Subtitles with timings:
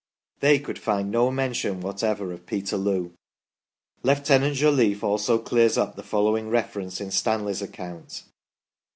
[0.39, 3.11] They could find no mention whatever of Peterloo.
[4.01, 8.23] Lieutenant Jolliffe also clears up the following reference in Stanley's account.